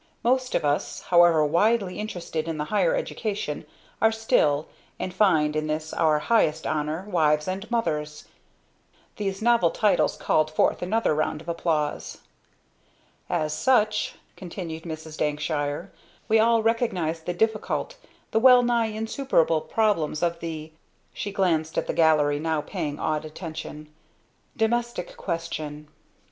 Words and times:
"Most 0.23 0.55
of 0.55 0.65
us, 0.65 1.01
however 1.01 1.45
widely 1.45 1.99
interested 1.99 2.47
in 2.47 2.57
the 2.57 2.63
higher 2.73 2.95
education, 2.95 3.67
are 4.01 4.11
still 4.11 4.67
and 4.99 5.13
find 5.13 5.55
in 5.55 5.67
this 5.67 5.93
our 5.93 6.17
highest 6.17 6.65
honor 6.65 7.03
wives 7.07 7.47
and 7.47 7.69
mothers." 7.69 8.25
These 9.17 9.43
novel 9.43 9.69
titles 9.69 10.17
called 10.17 10.49
forth 10.49 10.81
another 10.81 11.13
round 11.13 11.39
of 11.39 11.47
applause. 11.47 12.17
"As 13.29 13.53
such," 13.53 14.15
continued 14.35 14.85
Mrs. 14.85 15.17
Dankshire, 15.19 15.91
"we 16.27 16.39
all 16.39 16.63
recognize 16.63 17.19
the 17.21 17.33
difficult 17.35 17.97
the 18.31 18.39
well 18.39 18.63
nigh 18.63 18.87
insuperable 18.87 19.61
problems 19.61 20.23
of 20.23 20.39
the" 20.39 20.71
she 21.13 21.31
glanced 21.31 21.77
at 21.77 21.85
the 21.85 21.93
gallery 21.93 22.39
now 22.39 22.61
paying 22.61 22.97
awed 22.99 23.23
attention 23.23 23.87
"domestic 24.57 25.15
question." 25.15 25.89